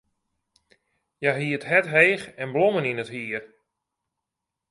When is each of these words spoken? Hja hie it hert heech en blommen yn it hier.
Hja 1.19 1.31
hie 1.39 1.55
it 1.57 1.67
hert 1.69 1.87
heech 1.95 2.25
en 2.43 2.49
blommen 2.53 2.89
yn 2.91 3.01
it 3.03 3.13
hier. 3.15 3.43